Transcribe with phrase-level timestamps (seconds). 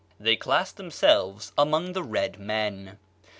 [0.19, 2.97] They classed themselves among the red men.